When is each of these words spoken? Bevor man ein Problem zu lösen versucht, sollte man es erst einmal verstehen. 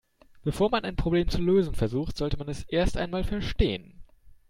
Bevor 0.43 0.71
man 0.71 0.83
ein 0.83 0.95
Problem 0.95 1.29
zu 1.29 1.39
lösen 1.39 1.75
versucht, 1.75 2.17
sollte 2.17 2.35
man 2.37 2.49
es 2.49 2.63
erst 2.63 2.97
einmal 2.97 3.23
verstehen. 3.23 4.01